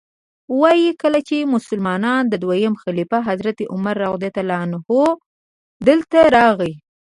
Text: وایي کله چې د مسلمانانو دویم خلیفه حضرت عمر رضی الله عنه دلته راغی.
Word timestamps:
وایي 0.59 0.89
کله 1.01 1.19
چې 1.27 1.35
د 1.41 1.51
مسلمانانو 1.55 2.29
دویم 2.41 2.75
خلیفه 2.83 3.17
حضرت 3.29 3.57
عمر 3.73 3.95
رضی 4.05 4.29
الله 4.41 4.59
عنه 4.65 4.79
دلته 5.87 6.19
راغی. 6.37 6.73